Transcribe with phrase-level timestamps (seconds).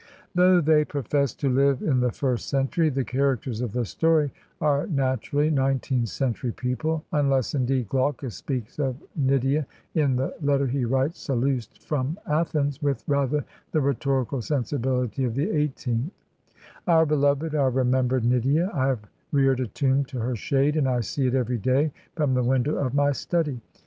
[0.33, 4.87] Though they profess to Uve in the first century, the characters of the story are
[4.87, 11.19] naturally nineteenth century people, unless indeed Glaucus speaks of Nydia, in the letter he writes
[11.19, 16.11] Sallust from Athens, with rather the rhetorical sensibiUty of the eighteenth:
[16.87, 20.89] "Our beloved, our remembered Nydia I I have reared a tomb to her shade, and
[20.89, 23.61] I see it every day from the window of my study.